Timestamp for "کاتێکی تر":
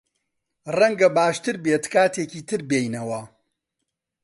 1.93-2.61